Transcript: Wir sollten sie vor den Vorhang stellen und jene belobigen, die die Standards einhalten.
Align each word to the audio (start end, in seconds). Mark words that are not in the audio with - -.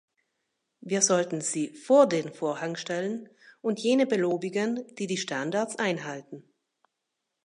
Wir 0.79 1.03
sollten 1.03 1.41
sie 1.41 1.75
vor 1.75 2.09
den 2.09 2.33
Vorhang 2.33 2.75
stellen 2.75 3.29
und 3.61 3.79
jene 3.79 4.07
belobigen, 4.07 4.83
die 4.95 5.05
die 5.05 5.17
Standards 5.17 5.75
einhalten. 5.75 6.43